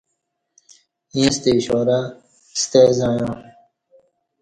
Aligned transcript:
ایݩستہ 1.13 1.49
اشارہ 1.59 1.99
ستہ 2.61 2.81
زعݩیا 2.97 3.29